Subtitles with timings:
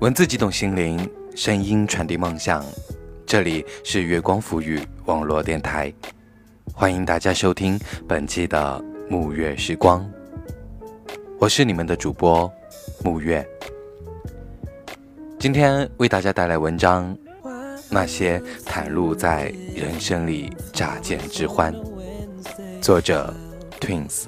[0.00, 0.98] 文字激动心灵，
[1.36, 2.64] 声音传递梦想。
[3.26, 5.92] 这里是月光浮语网络电台，
[6.72, 10.10] 欢迎大家收听本期的沐月时光。
[11.38, 12.50] 我是你们的主播
[13.04, 13.46] 沐月，
[15.38, 17.14] 今天为大家带来文章：
[17.90, 21.74] 那些袒露在人生里乍见之欢。
[22.80, 23.34] 作者
[23.78, 24.24] ：Twins。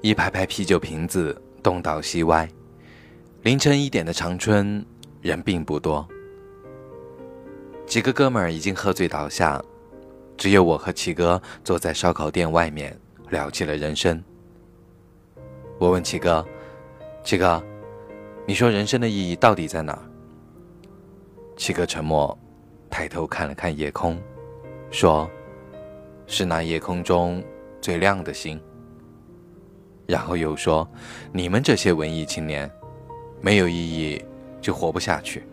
[0.00, 2.48] 一排排啤酒瓶子东倒西歪，
[3.42, 4.84] 凌晨一点的长春
[5.20, 6.06] 人并不多。
[7.84, 9.60] 几个哥们儿已经喝醉倒下，
[10.36, 12.96] 只有我和齐哥坐在烧烤店外面
[13.30, 14.22] 聊起了人生。
[15.78, 16.46] 我问齐哥
[17.24, 17.60] ：“齐哥，
[18.46, 20.02] 你说人生的意义到底在哪儿？”
[21.56, 22.38] 齐哥沉默，
[22.88, 24.16] 抬头看了看夜空，
[24.92, 25.28] 说
[26.28, 27.42] ：“是那夜空中
[27.80, 28.60] 最亮的星。”
[30.08, 30.88] 然后又说
[31.32, 32.68] ：“你们这些文艺青年，
[33.42, 34.24] 没有意义
[34.58, 35.46] 就活不下去。”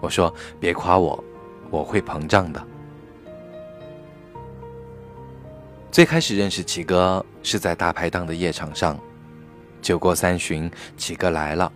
[0.00, 1.22] 我说：“别夸我，
[1.70, 2.66] 我会膨胀的。”
[5.92, 8.98] 最开始认识齐哥是在大排档的夜场上，
[9.82, 11.70] 酒过三巡，齐哥来了。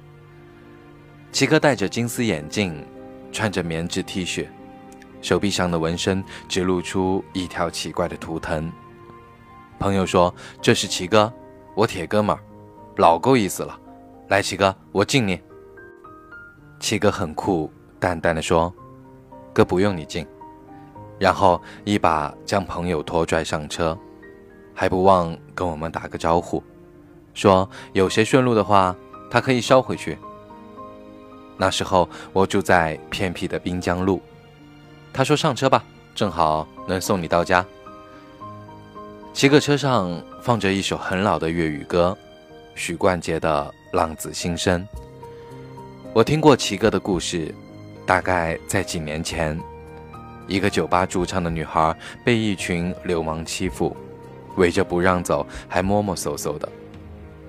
[1.31, 2.83] 齐哥戴着金丝眼镜，
[3.31, 4.47] 穿着棉质 T 恤，
[5.21, 8.73] 手臂上的纹身只露出一条奇怪的图腾。
[9.83, 11.31] 朋友说：“这是齐哥，
[11.75, 12.41] 我铁哥们儿，
[12.99, 13.77] 老够意思了。
[14.29, 15.41] 来，齐哥，我敬你。”
[16.79, 18.73] 齐哥很酷，淡淡的说
[19.53, 20.25] ：“哥不用你敬。”
[21.19, 23.99] 然后一把将朋友拖拽上车，
[24.73, 26.63] 还不忘跟我们打个招呼，
[27.35, 28.95] 说有谁顺路的话，
[29.29, 30.17] 他可以捎回去。
[31.57, 34.23] 那时候我住在偏僻的滨江路，
[35.13, 35.83] 他说上车吧，
[36.15, 37.67] 正好能送你到家。
[39.33, 42.17] 七个车上放着一首很老的粤语歌，
[42.75, 44.81] 许冠杰的《浪子心声》。
[46.13, 47.53] 我听过齐哥的故事，
[48.07, 49.59] 大概在几年前，
[50.47, 53.97] 一个酒吧驻唱的女孩被一群流氓欺负，
[54.57, 56.69] 围着不让走，还摸摸搜搜的。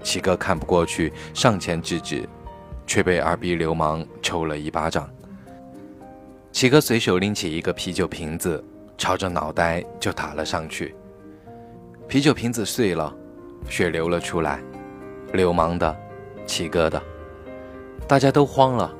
[0.02, 2.28] 齐哥看不过去，上前制止，
[2.88, 5.10] 却被二逼流氓抽了一巴掌。
[6.54, 8.64] 齐哥随手拎起一个啤酒瓶子，
[8.98, 10.96] 朝着脑袋就打了上去。
[12.14, 13.12] 啤酒瓶子碎了，
[13.68, 14.62] 血流了出来，
[15.34, 15.98] 流氓的，
[16.46, 17.02] 齐哥的，
[18.08, 18.94] 大家都慌了，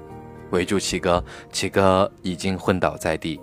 [0.50, 3.40] 围住齐哥，齐哥已经昏倒在地，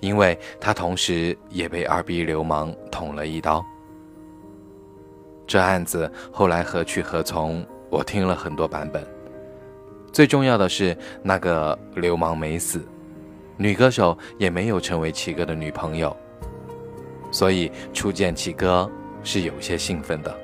[0.00, 3.62] 因为他同时也被二逼流氓捅了一刀。
[5.46, 9.06] 这案子后来何去何从，我听了很多版本，
[10.14, 12.80] 最重要的是那个流氓没死，
[13.58, 16.16] 女歌手也没有成为齐哥的女朋友。
[17.32, 18.88] 所以初见齐哥
[19.24, 20.38] 是有些兴奋的。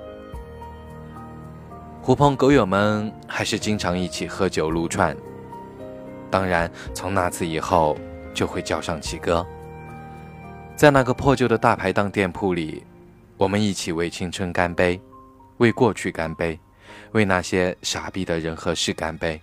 [2.02, 5.16] 狐朋狗友们还是经常一起喝酒撸串。
[6.30, 7.96] 当然，从那次以后
[8.34, 9.46] 就会叫上齐哥。
[10.74, 12.82] 在那个破旧的大排档店铺里，
[13.36, 15.00] 我们一起为青春干杯，
[15.58, 16.58] 为过去干杯，
[17.12, 19.40] 为那些傻逼的人和事干杯。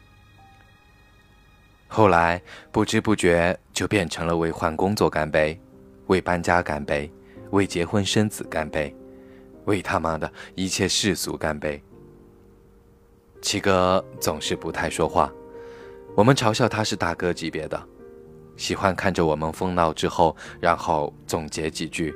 [1.88, 2.42] 后来
[2.72, 5.60] 不知不觉就变成了为换工作干杯，
[6.08, 7.12] 为搬家干杯。
[7.52, 8.96] 为结婚生子干杯，
[9.66, 11.82] 为他妈的一切世俗干杯。
[13.42, 15.32] 七哥总是不太说话，
[16.16, 17.82] 我们嘲笑他是大哥级别的，
[18.58, 22.16] 喜欢看着我们疯闹之后，然后总结几句。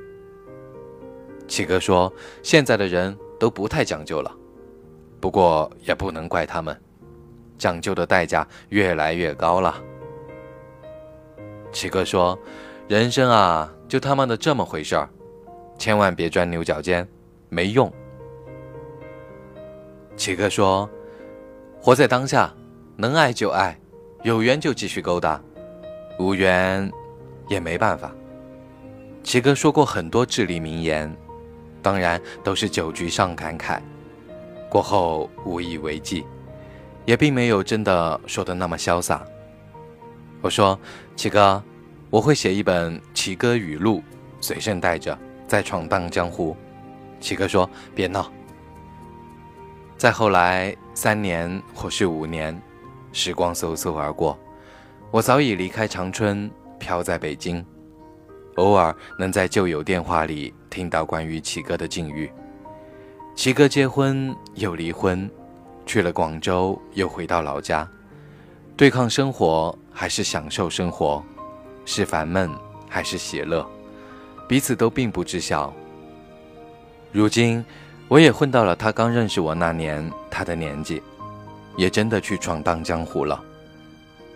[1.47, 2.11] 七哥说
[2.41, 4.35] ：“现在的人都不太讲究了，
[5.19, 6.79] 不过也不能怪他们，
[7.57, 9.79] 讲究的代价越来越高了。”
[11.71, 12.37] 七哥说
[12.89, 15.07] ：“人生啊，就他妈的这么回事儿。”
[15.79, 17.07] 千万别钻牛角尖，
[17.47, 17.91] 没用。
[20.17, 20.87] 七哥说
[21.81, 22.53] ：“活在当下，
[22.97, 23.79] 能爱就爱，
[24.23, 25.41] 有缘就继续勾搭，
[26.19, 26.91] 无缘
[27.47, 28.13] 也没办法。”
[29.23, 31.15] 七哥说过很多至理名言，
[31.81, 33.79] 当然都是酒局上感慨，
[34.69, 36.25] 过后无以为继，
[37.05, 39.25] 也并没有真的说的那么潇洒。
[40.41, 40.77] 我说
[41.15, 41.63] ：“七哥，
[42.09, 44.03] 我会写一本奇哥语录，
[44.41, 45.17] 随身带着。”
[45.49, 46.55] 在闯荡江湖，
[47.19, 48.31] 七哥说：“别闹。”
[49.97, 52.55] 再后来三年或是五年，
[53.11, 54.37] 时光嗖嗖而过，
[55.09, 57.65] 我早已离开长春，飘在北京。
[58.57, 62.31] 偶尔能在旧友电话里听到关于七哥的境遇：
[63.35, 65.27] 七哥结婚又离婚，
[65.83, 67.89] 去了广州又回到老家，
[68.77, 71.23] 对抗生活，还是享受生活，
[71.85, 72.51] 是烦闷
[72.87, 73.67] 还是喜乐，
[74.49, 75.71] 彼此都并不知晓。
[77.11, 77.63] 如今，
[78.07, 81.03] 我也混到了他刚认识我那年他的年纪，
[81.77, 83.39] 也真的去闯荡江湖了。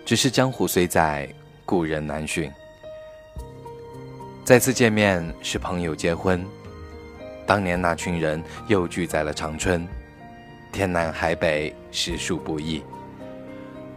[0.05, 1.27] 只是江湖虽在，
[1.65, 2.51] 故人难寻。
[4.43, 6.45] 再次见面是朋友结婚，
[7.47, 9.87] 当年那群人又聚在了长春，
[10.71, 12.83] 天南海北，实属不易。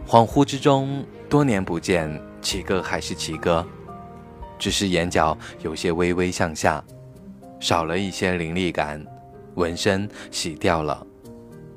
[0.07, 3.63] 恍惚之中，多年不见，齐哥还是齐哥，
[4.57, 6.83] 只是眼角有些微微向下，
[7.59, 9.03] 少了一些凌厉感，
[9.55, 11.05] 纹身洗掉了，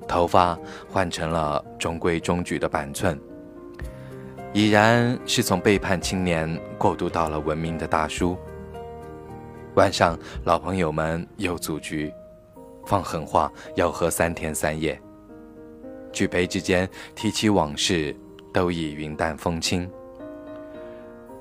[0.07, 3.19] 头发换成了中规中矩的板寸，
[4.53, 8.37] 已然是从背叛青年过渡到了文明的大叔。
[9.77, 12.13] 晚上，老朋友们又组局，
[12.87, 15.01] 放狠话要喝三天三夜。
[16.13, 18.15] 举杯之间提起往事，
[18.53, 19.89] 都已云淡风轻。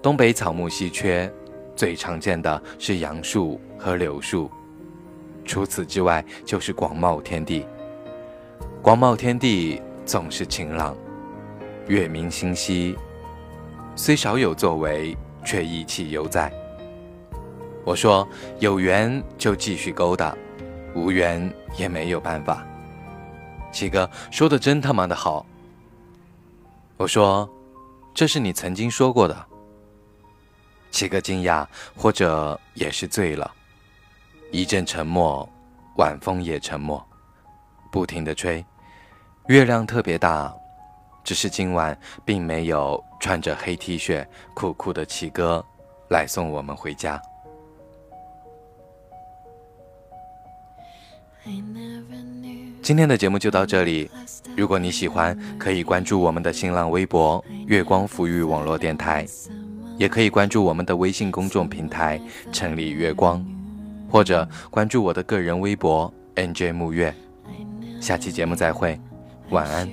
[0.01, 1.31] 东北草木稀缺，
[1.75, 4.49] 最常见的是杨树和柳树，
[5.43, 7.65] 除此之外就是广袤天地。
[8.81, 10.95] 广袤天地总是晴朗，
[11.87, 12.95] 月明星稀，
[13.93, 16.49] 虽少有作为，却意气犹在。
[17.83, 18.25] 我说
[18.59, 20.33] 有缘就继续勾搭，
[20.95, 22.65] 无缘也没有办法。
[23.69, 25.45] 七哥说的真他妈的好。
[26.95, 27.49] 我说，
[28.13, 29.45] 这是你曾经说过的。
[30.91, 31.65] 七哥惊讶，
[31.95, 33.49] 或者也是醉了。
[34.51, 35.47] 一阵沉默，
[35.97, 37.05] 晚风也沉默，
[37.91, 38.65] 不停的吹。
[39.47, 40.53] 月亮特别大，
[41.23, 45.63] 只是今晚并没有穿着黑 T 恤酷酷的七哥
[46.09, 47.21] 来送我们回家。
[52.81, 54.09] 今天的节目就到这里。
[54.55, 59.25] 如果你喜欢，可以关注我们的新浪微博“月光抚育网络电台”，
[59.99, 62.19] 也可以关注我们的微信公众平台
[62.53, 63.45] “城里月光”，
[64.09, 67.13] 或者关注我的个人微博 “nj 木月”。
[67.99, 68.97] 下期节目再会，
[69.49, 69.87] 晚安。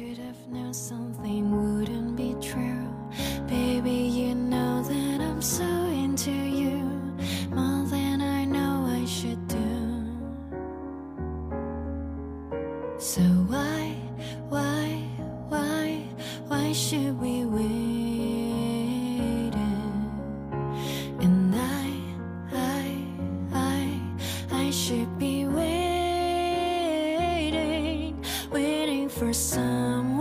[29.27, 30.16] for someone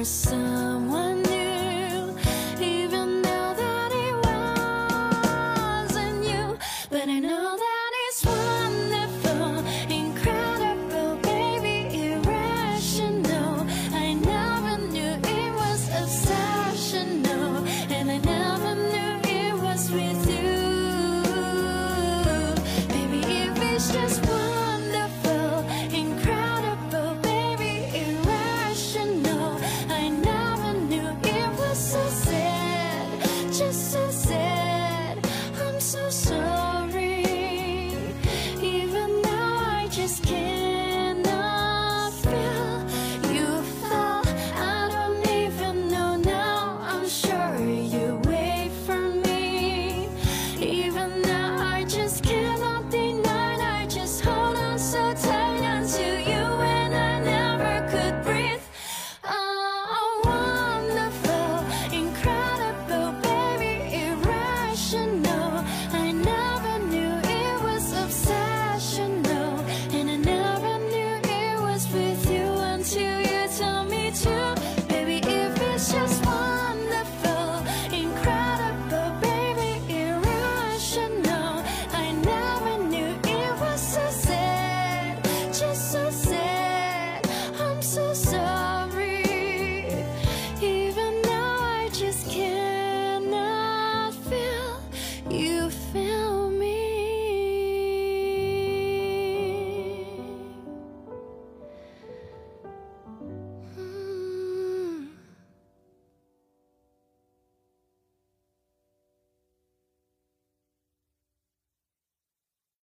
[0.00, 0.39] were so